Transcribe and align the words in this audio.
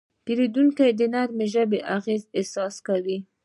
پیرودونکی 0.25 0.89
د 0.99 1.01
نرمې 1.13 1.47
ژبې 1.53 1.79
اغېز 1.95 2.21
حس 2.59 2.75
کوي. 2.87 3.17